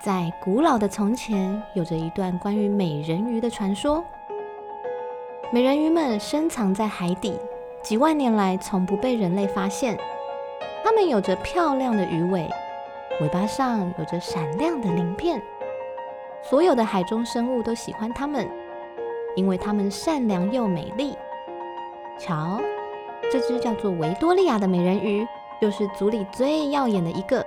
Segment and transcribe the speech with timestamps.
[0.00, 4.04] 在古老的从前，有着一段关于美人鱼的传说。
[5.50, 7.36] 美人鱼们深藏在海底，
[7.82, 9.98] 几万年来从不被人类发现。
[10.84, 12.48] 它们有着漂亮的鱼尾，
[13.20, 15.42] 尾巴上有着闪亮的鳞片。
[16.42, 18.48] 所有的海中生物都喜欢它们，
[19.34, 21.16] 因为它们善良又美丽。
[22.20, 22.60] 瞧，
[23.32, 25.26] 这只叫做维多利亚的美人鱼，
[25.60, 27.44] 就是组里最耀眼的一个。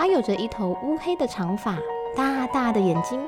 [0.00, 1.74] 她有着一头乌黑的长发，
[2.16, 3.20] 大大的眼睛，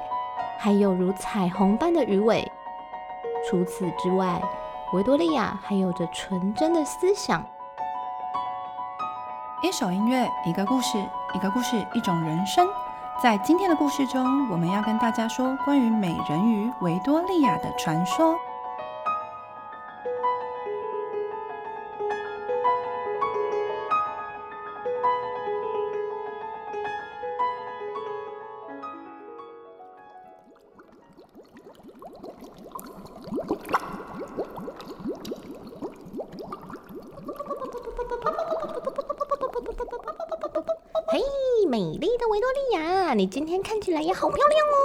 [0.58, 2.50] 还有如彩虹般的鱼尾。
[3.46, 4.40] 除此之外，
[4.94, 7.44] 维多利亚还有着纯真的思想。
[9.62, 10.96] 一首音乐，一个故事，
[11.34, 12.66] 一个故事，一种人生。
[13.22, 18.34] 在今天的故事中，我们要跟大家说关于美人鱼维多利亚的传说。
[42.32, 44.78] 维多利亚，你今天看起来也好漂亮哦！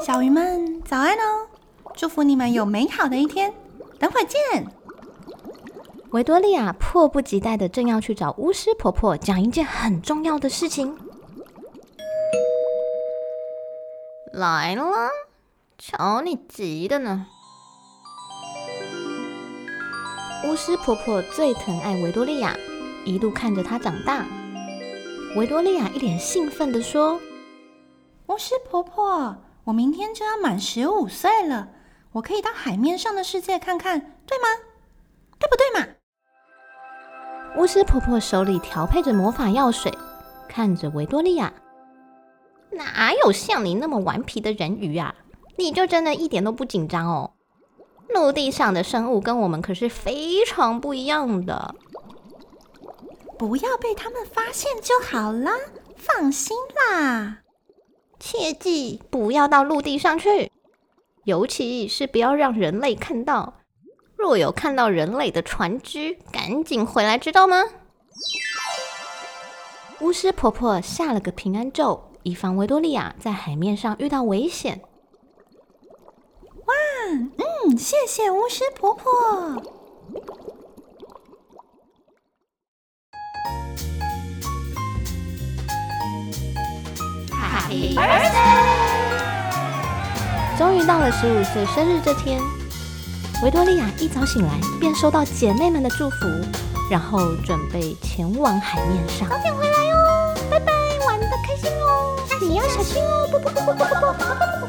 [0.00, 1.46] 小鱼们，早安哦！
[1.94, 3.54] 祝福你们有美好的一天。
[4.00, 4.66] 等会见。
[6.10, 10.98] 维多利亚迫不及待的正要去找巫师婆婆讲一件很重要的事情。
[14.32, 15.08] 来了，
[15.78, 17.26] 瞧你急的呢！
[20.44, 22.56] 巫师婆婆最疼爱维多利亚。
[23.04, 24.24] 一路看着他长大，
[25.36, 27.20] 维多利亚一脸兴奋地说
[28.28, 31.68] ：“巫师婆婆，我明天就要满十五岁了，
[32.12, 34.44] 我可以到海面上的世界看看，对吗？
[35.38, 35.88] 对不对嘛？”
[37.58, 39.92] 巫师婆婆手里调配着魔法药水，
[40.48, 41.52] 看着维多利亚
[42.70, 45.14] ：“哪有像你那么顽皮的人鱼啊？
[45.56, 47.32] 你就真的一点都不紧张哦？
[48.14, 51.74] 陆地上的生物跟我们可是非常不一样的。”
[53.42, 55.50] 不要被他们发现就好了，
[55.96, 57.38] 放心啦。
[58.20, 60.52] 切记不要到陆地上去，
[61.24, 63.54] 尤其是不要让人类看到。
[64.16, 67.64] 若有看到人类的船只，赶紧回来，知道吗？
[69.98, 74.80] 巫师婆婆下了个平安咒，以防维多利亚在海面上遇到危险。
[76.66, 76.74] 哇，
[77.66, 79.60] 嗯，谢谢巫师婆婆。
[90.58, 92.40] 终于到了十五岁生日这天，
[93.42, 96.26] 维多利亚一早醒来便收到姐妹们的祝福，
[96.90, 99.28] 然后准备前往海面上。
[99.28, 100.72] 早点回来哦，拜拜，
[101.06, 104.66] 玩的开心哦，你要小心哦，不不不不不不。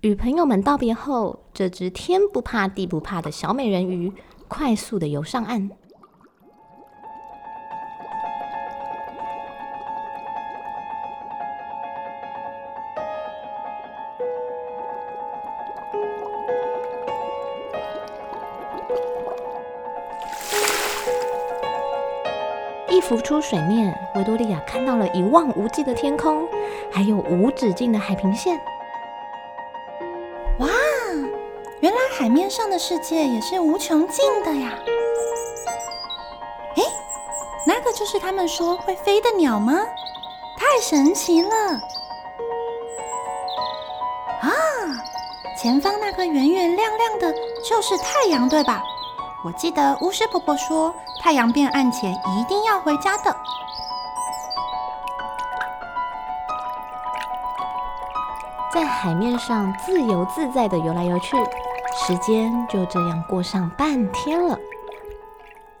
[0.00, 4.12] 与朋友们道别后，这只天不怕地不怕的小美人鱼
[4.48, 5.70] 快速的游上岸。
[23.02, 26.48] 浮出水面，维多利亚看到了一望无际的天空，
[26.90, 28.58] 还有无止境的海平线。
[30.58, 30.68] 哇，
[31.80, 34.78] 原来海面上的世界也是无穷尽的呀！
[36.76, 36.82] 哎，
[37.66, 39.74] 那个就是他们说会飞的鸟吗？
[40.56, 41.50] 太神奇了！
[44.40, 44.48] 啊，
[45.60, 47.34] 前方那个圆圆亮亮的，
[47.68, 48.80] 就是太阳，对吧？
[49.44, 53.36] 我记得巫师婆婆说，太阳变暗前一定要回家的。
[58.72, 61.36] 在海面上自由自在的游来游去，
[62.06, 64.56] 时间就这样过上半天了。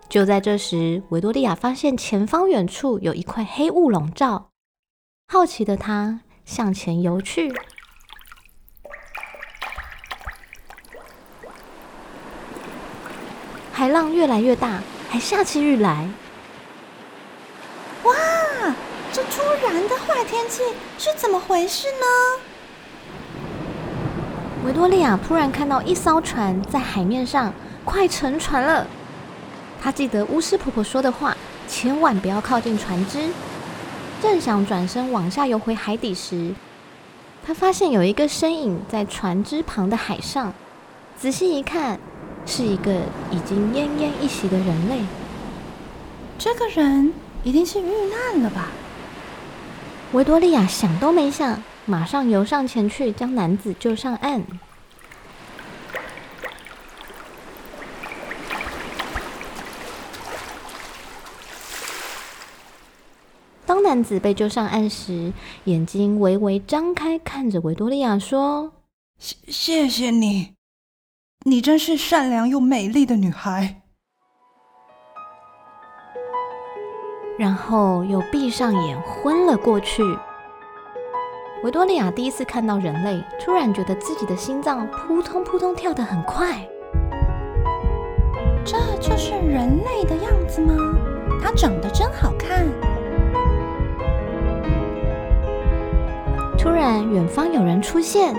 [0.08, 4.48] 就在这时，维多利亚发现前方远处有一块黑雾笼罩，
[5.28, 7.54] 好奇的她向前游去。
[13.72, 16.06] 海浪越来越大，还下起雨来。
[18.04, 18.14] 哇，
[19.10, 20.62] 这突然的坏天气
[20.98, 22.06] 是怎么回事呢？
[24.66, 27.52] 维多利亚突然看到一艘船在海面上，
[27.84, 28.86] 快沉船了。
[29.82, 31.34] 她记得巫师婆婆说的话，
[31.66, 33.30] 千万不要靠近船只。
[34.20, 36.54] 正想转身往下游回海底时，
[37.44, 40.52] 她发现有一个身影在船只旁的海上。
[41.18, 41.98] 仔细一看。
[42.46, 42.92] 是一个
[43.30, 45.00] 已经奄奄一息的人类。
[46.38, 47.12] 这个人
[47.44, 48.70] 一定是遇难了吧？
[50.12, 54.44] 维多利亚想都没想，马上游上前去，将男子救上岸。
[63.64, 65.32] 当男子被救上岸时，
[65.64, 68.72] 眼睛微微张开，看着维多利亚说
[69.18, 70.52] ：“谢谢谢你，
[71.44, 73.82] 你真是善良又美丽的女孩。”
[77.38, 80.02] 然后又闭上眼昏了过去。
[81.64, 86.60] 维多利亚第一次看到人类，突然觉得自己的心脏扑通扑通跳得很快。
[88.64, 90.74] 这就是人类的样子吗？
[91.42, 92.66] 它长得真好看。
[96.56, 98.36] 突然，远方有人出现。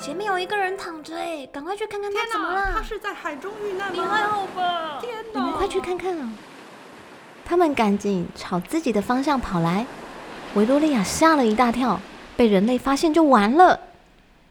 [0.00, 2.72] 哎，前面有一个人躺着，哎，赶快去看看他怎么了。
[2.72, 3.92] 他是在海中遇难吗？
[3.92, 4.98] 你还好吧？
[5.00, 5.40] 天哪！
[5.40, 6.32] 你们快去看看啊！
[7.44, 9.86] 他们赶紧朝自己的方向跑来，
[10.54, 12.00] 维多利亚吓了一大跳，
[12.36, 13.78] 被人类发现就完了。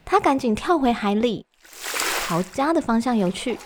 [0.06, 1.46] 他赶紧跳回海里，
[2.28, 3.57] 朝家的方向游去。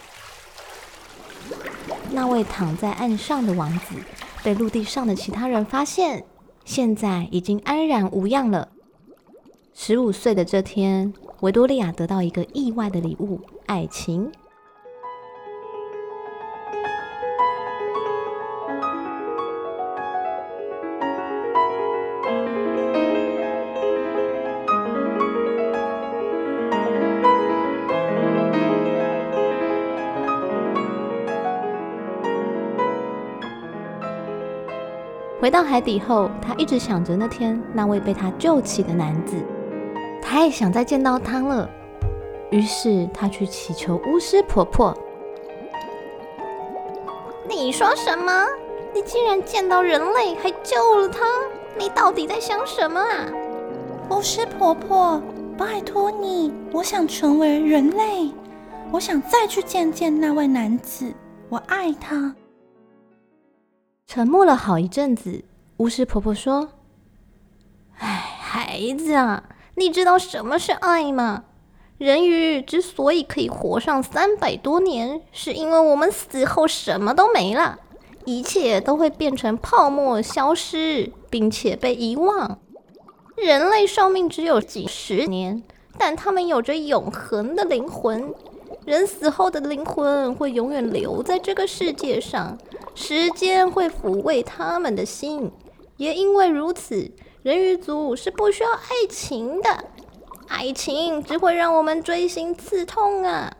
[2.12, 3.96] 那位躺在岸上的王子
[4.44, 6.24] 被陆地上的其他人发现，
[6.64, 8.70] 现在已经安然无恙了。
[9.76, 11.12] 十五岁的这天，
[11.42, 14.32] 维多利亚得到一个意外的礼物——爱情。
[35.42, 39.36] 回到海底后，他一直想着那天那位被他救起的男子，
[40.34, 41.70] 太想再见到他了。
[42.50, 44.92] 于是他去祈求巫师婆婆。
[47.48, 48.48] 你说什么？
[48.96, 51.24] 你竟然见到人类还救了他？
[51.78, 53.32] 你到底在想什么啊？
[54.10, 55.22] 巫师婆婆，
[55.56, 58.32] 拜托你，我想成为人类，
[58.92, 61.14] 我想再去见见那位男子，
[61.48, 62.36] 我爱他。
[64.08, 65.44] 沉默了好一阵子，
[65.78, 66.68] 巫师婆婆说
[68.02, 69.44] ：“哎，孩子啊，
[69.76, 71.46] 你知道什么是爱吗？
[71.98, 77.80] 人鱼之所以可以活上三百多年，是因为我们死后什么都没了，
[78.26, 82.60] 一切都会变成泡沫消失，并且被遗忘。
[83.36, 85.64] 人类寿命只有几十年，
[85.98, 88.34] 但他们有着永恒的灵魂。
[88.86, 92.58] 人死后的灵魂会永远留在这个世界上。”
[92.96, 95.52] 时间会抚慰他们的心，
[95.98, 97.10] 也因为如此，
[97.44, 99.70] 人鱼族是不需要爱情的。
[100.48, 103.54] 爱情只会让我们锥心刺痛啊！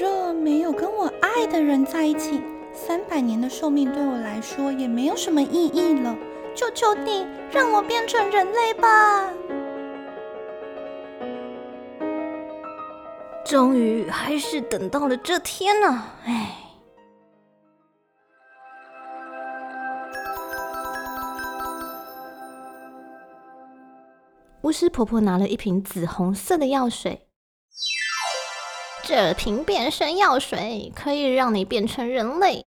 [0.00, 2.42] 若没有跟我爱的人在一起，
[2.72, 6.16] 三百年的寿命对我来说也没有什么意义了。
[6.52, 9.32] 求求你，让我变成人类吧！
[13.44, 16.65] 终于还是等到了这天呢，唉。
[24.66, 27.28] 巫师婆婆拿了一瓶紫红色的药水，
[29.04, 32.66] 这瓶变身药水可以让你变成人类。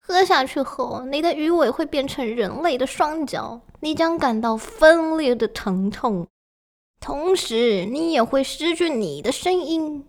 [0.00, 6.28] 喝下去后，你的鱼尾会变成人类的双脚，你将感到分裂的疼痛。
[7.00, 10.06] 同时，你也会失去你的声音。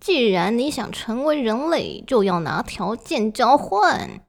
[0.00, 4.24] 既然你想成为人类，就要拿条件交换。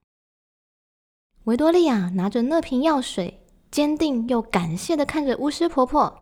[1.46, 6.20] 维多利亚拿着那瓶药水，坚定又感谢的看着巫师婆婆。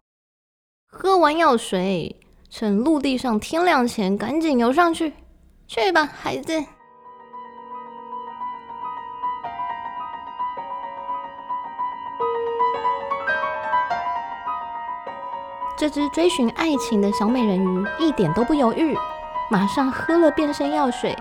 [0.93, 2.13] 喝完药水，
[2.50, 5.13] 趁陆地上天亮前，赶紧游上去。
[5.65, 6.53] 去吧，孩子。
[15.77, 18.93] 这只追寻爱情的小美人鱼一点都不犹豫，
[19.50, 21.15] 马上喝了变身药水，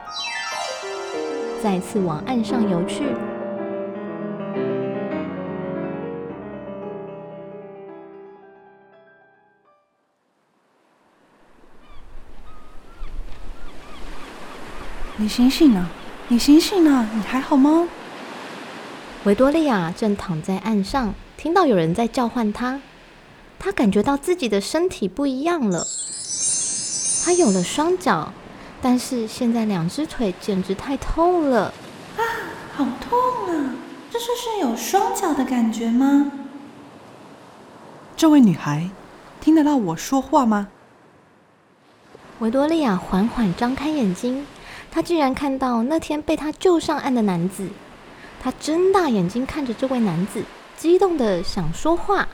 [1.63, 3.05] 再次往岸上游去。
[15.31, 15.89] 醒醒啊！
[16.27, 17.09] 你醒醒啊！
[17.15, 17.87] 你还好吗？
[19.23, 22.81] 维多利亚正躺在岸上，听到有人在叫唤她。
[23.57, 25.87] 他感觉到自己的身体不一样了，
[27.25, 28.33] 他有了双脚，
[28.83, 31.73] 但是现在两只腿简直太痛了
[32.17, 32.23] 啊！
[32.75, 33.75] 好痛啊！
[34.11, 36.33] 这就是有双脚的感觉吗？
[38.17, 38.91] 这位女孩
[39.41, 40.67] 听得到我说话吗？
[42.41, 44.45] 维多利亚缓缓张开眼睛，
[44.91, 47.69] 她竟然看到那天被他救上岸的男子。
[48.43, 50.43] 他睁大眼睛看着这位男子，
[50.77, 52.27] 激动的想说话，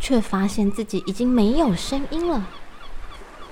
[0.00, 2.46] 却发现自己已经没有声音了。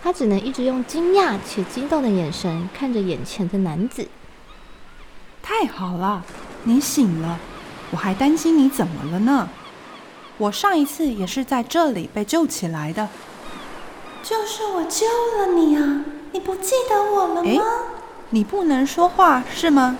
[0.02, 4.08] 他只能一直用惊讶且激动的眼神看着眼前的男子。
[5.42, 6.24] 太好了，
[6.64, 7.38] 你醒了，
[7.90, 9.48] 我还担心你怎么了呢。
[10.38, 13.08] 我上一次也是在这里被救起来的。
[14.22, 15.06] 就是我救
[15.36, 16.04] 了你啊！
[16.32, 17.62] 你不记得我了吗？
[18.34, 19.98] 你不能说话是吗？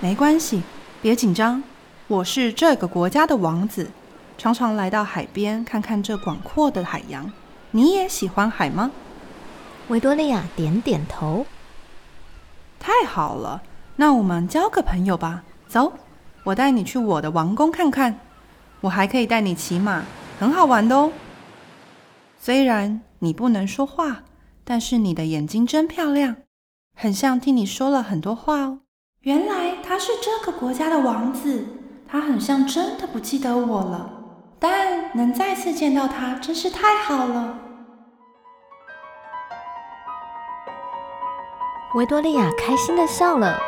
[0.00, 0.62] 没关系，
[1.02, 1.62] 别紧张。
[2.08, 3.90] 我是这个国家的王子，
[4.38, 7.30] 常常来到海边看看这广阔的海洋。
[7.72, 8.90] 你也喜欢海吗？
[9.88, 11.44] 维多利亚点点头。
[12.80, 13.60] 太好了，
[13.96, 15.44] 那我们交个朋友吧。
[15.68, 15.92] 走，
[16.44, 18.18] 我带你去我的王宫看看。
[18.80, 20.04] 我还可以带你骑马，
[20.40, 21.12] 很好玩的哦。
[22.40, 23.02] 虽然。
[23.18, 24.24] 你不能说话，
[24.64, 26.34] 但是你的眼睛真漂亮，
[26.94, 28.80] 很像听你说了很多话哦。
[29.22, 31.64] 原来他是这个国家的王子，
[32.08, 34.10] 他很像真的不记得我了。
[34.58, 37.58] 但能再次见到他真是太好了。
[41.96, 43.58] 维多利亚开心的笑了，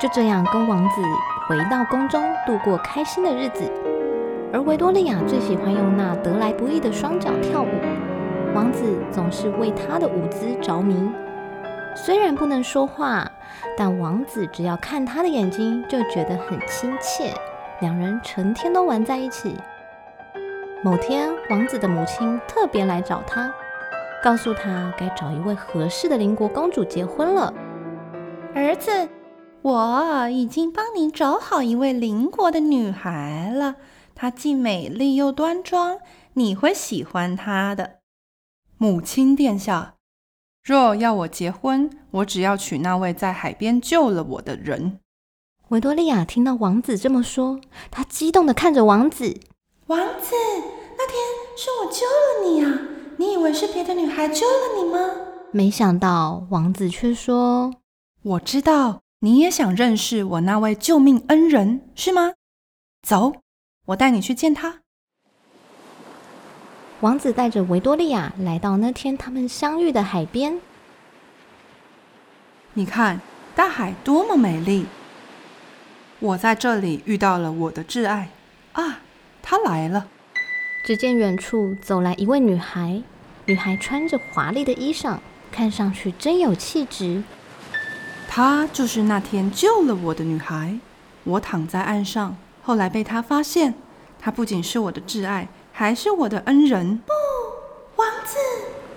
[0.00, 1.02] 就这样跟王子
[1.48, 3.70] 回到宫中度过开心的日子。
[4.52, 7.70] 而维多利亚最喜欢用那得来不易的双脚跳舞。
[8.54, 10.94] 王子总是为她的舞姿着迷，
[11.94, 13.30] 虽然不能说话，
[13.76, 17.34] 但王子只要看她的眼睛就觉得很亲切。
[17.80, 19.56] 两人成天都玩在一起。
[20.84, 23.52] 某天，王子的母亲特别来找他，
[24.22, 27.52] 告诉他该找一位合适的邻国公主结婚了。
[28.54, 29.08] 儿子，
[29.62, 33.76] 我已经帮你找好一位邻国的女孩了，
[34.14, 35.98] 她既美丽又端庄，
[36.34, 37.98] 你会喜欢她的。
[38.76, 39.94] 母亲殿下，
[40.62, 45.00] 若要我结婚，我只要娶那位在海边救了我的人。
[45.70, 49.40] 维多利亚听到王子这么说，她激动的看着王子。
[49.86, 50.36] 王子，
[50.96, 51.16] 那天
[51.56, 52.78] 是我救了你啊！
[53.16, 54.98] 你以为是别的女孩救了你吗？
[55.50, 57.74] 没想到王子却说
[58.22, 62.34] ：“我知道你也想认识我那位救命恩人，是吗？
[63.02, 63.32] 走，
[63.86, 64.81] 我带你去见他。”
[67.02, 70.60] 王子带着维多利亚来到那天他们相遇的海边。
[72.74, 73.20] 你看，
[73.56, 74.86] 大海多么美丽！
[76.20, 78.28] 我在这里遇到了我的挚爱
[78.74, 79.00] 啊，
[79.42, 80.06] 他来了。
[80.86, 83.02] 只见远处走来一位女孩，
[83.46, 85.18] 女孩穿着华丽的衣裳，
[85.50, 87.24] 看上去真有气质。
[88.28, 90.78] 她就是那天救了我的女孩。
[91.24, 93.74] 我躺在岸上，后来被她发现。
[94.20, 95.48] 她不仅是我的挚爱。
[95.72, 96.98] 还是我的恩人？
[96.98, 97.12] 不，
[97.96, 98.36] 王子，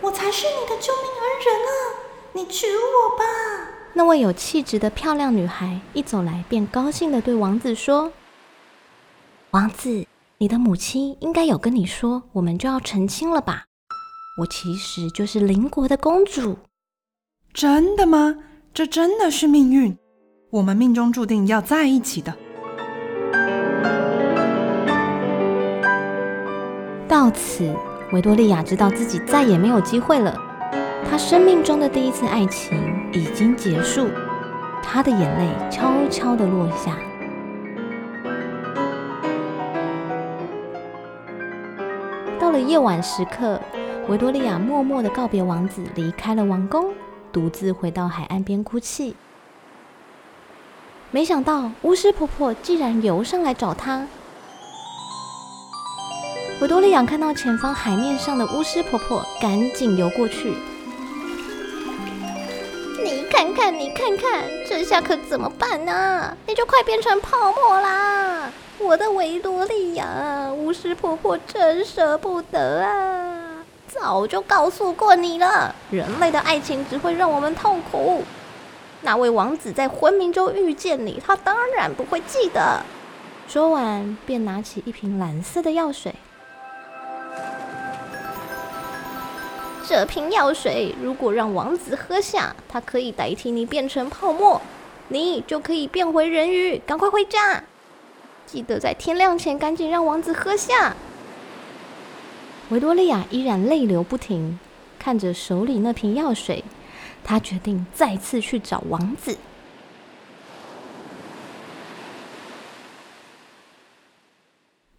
[0.02, 1.72] 我才是你的救命恩人啊！
[2.34, 3.24] 你娶我吧。
[3.94, 8.12] 那位有气质的漂亮女孩一走来，便高兴的对王子说
[9.52, 10.06] ：“王子，
[10.38, 13.64] 你的母亲应该有跟你说，我们就要成亲了吧？
[14.42, 16.58] 我其实就是邻国的公主。”
[17.54, 18.38] 真的吗？
[18.74, 19.98] 这真的是命运，
[20.50, 22.36] 我们命中注定要在一起的。
[27.26, 27.76] 到此，
[28.12, 30.40] 维多利亚知道自己再也没有机会了。
[31.10, 32.80] 她生命中的第一次爱情
[33.12, 34.10] 已经结束，
[34.84, 36.96] 她的眼泪悄悄地落下。
[42.40, 43.60] 到了夜晚时刻，
[44.08, 46.94] 维多利亚默默地告别王子，离开了王宫，
[47.32, 49.16] 独自回到海岸边哭泣。
[51.10, 54.06] 没想到巫师婆婆竟然游上来找她。
[56.62, 60.54] 维多利亚看到前方海面上的巫师婆婆，赶紧游过去。
[63.04, 66.36] 你看看，你看看，这下可怎么办呢？
[66.48, 68.50] 你就快变成泡沫啦！
[68.80, 73.66] 我的维多利亚，巫师婆婆真舍不得啊！
[73.90, 78.24] 早就告诉过你了，人类的爱情只会让我们痛苦。
[79.02, 82.82] 那位王子在昏迷中遇见你，他当然不会记得。
[83.46, 86.16] 说完，便拿起一瓶蓝色的药水。
[89.88, 94.60] 这瓶药水如果让王子喝下，它可以代替你变成泡沫，
[95.10, 96.82] 你就可以变回人鱼。
[96.88, 97.64] 赶快回家，
[98.48, 100.96] 记得在天亮前赶紧让王子喝下。
[102.70, 104.60] 维多利亚依然泪流不停，
[104.98, 106.64] 看着手里那瓶药水，
[107.24, 109.38] 她决定再次去找王子。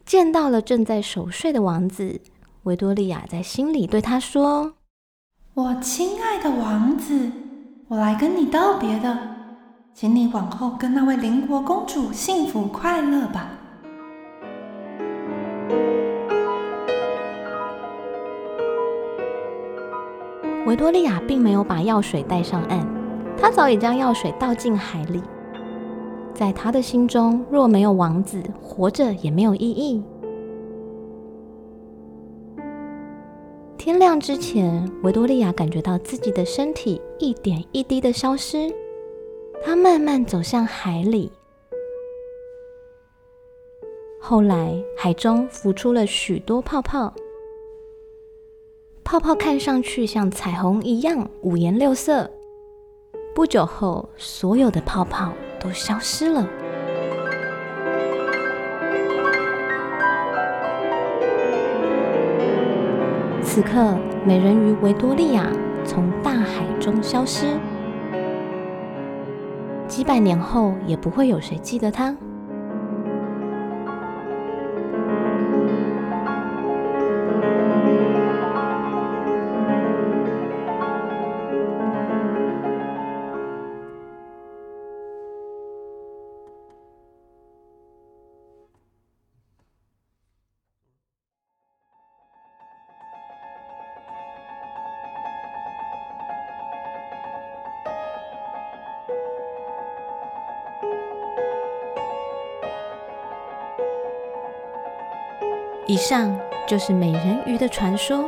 [0.05, 2.21] 见到了正在熟睡的王子。
[2.67, 4.73] 维多利亚在心里对他说
[5.55, 7.31] ：“我亲爱的王子，
[7.87, 9.17] 我来跟你道别的，
[9.95, 13.51] 请你往后跟那位邻国公主幸福快乐吧。”
[20.67, 22.85] 维多利亚并没有把药水带上岸，
[23.39, 25.23] 她早已将药水倒进海里。
[26.35, 30.03] 在她的心中，若没有王子，活着也没有意义。
[33.87, 38.69] 天亮之前，维多利亚感觉到自己的身体一点一滴的消失。
[39.63, 41.31] 她慢慢走向海里，
[44.21, 47.15] 后来海中浮出了许多泡泡。
[49.05, 52.29] 泡泡看上去像彩虹一样五颜六色。
[53.37, 56.45] 不久后，所有的泡泡都消失了。
[63.57, 63.97] 此刻，
[64.27, 65.51] 美人鱼维多利亚
[65.83, 67.59] 从大海中消失，
[69.89, 72.15] 几百年后也不会有谁记得她。
[105.89, 108.25] 以上就是美人鱼的传说，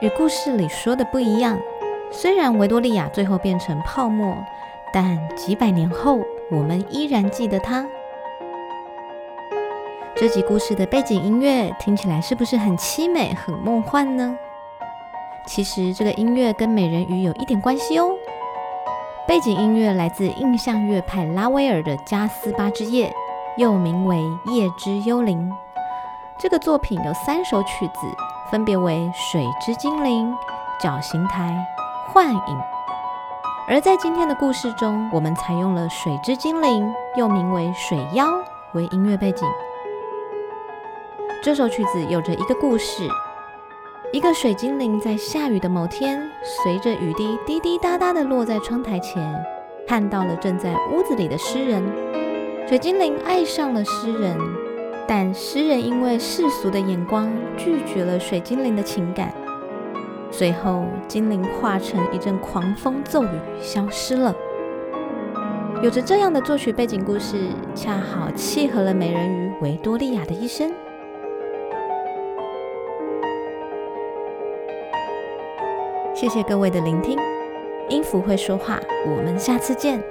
[0.00, 1.56] 与故事里说的不一样。
[2.10, 4.36] 虽然维多利亚最后变成泡沫，
[4.92, 6.18] 但几百年后，
[6.50, 7.86] 我们依然记得她。
[10.16, 14.36] 这集故事的背景音乐听起来是不是很凄美、很梦幻呢？
[15.46, 18.10] 其实这个音乐跟美人鱼有一点关系哦。
[19.28, 23.06] 背景音乐来自印象乐派拉威尔的《加斯巴之夜》，
[23.56, 24.16] 又名为
[24.52, 25.48] 《夜之幽灵》。
[26.38, 28.00] 这个作品有三首曲子，
[28.50, 30.30] 分别为《水之精灵》、
[30.78, 31.44] 《绞刑台》、
[32.12, 32.36] 《幻影》。
[33.66, 38.26] 而在今天的故事中，我们采用了《水之精灵》，又名为《水妖》
[38.74, 39.48] 为音乐背景。
[41.42, 43.08] 这首曲子有着一个故事：
[44.12, 49.34] 一个水精灵在下雨的某天，随着雨滴滴滴答答的落在窗台前，
[49.88, 51.82] 看到了正在屋子里的诗人。
[52.68, 54.65] 水精灵爱上了诗人。
[55.08, 59.32] 但诗人因为世俗的眼光拒绝了水精灵的情感，
[60.30, 64.34] 最后精灵化成一阵狂风骤雨消失了。
[65.82, 70.72] 有着这样的作曲背景故事，恰好契合了美人鱼维多利亚的一生。
[76.14, 77.18] 谢谢各位的聆听，
[77.90, 80.02] 音符会说话，我们下次见。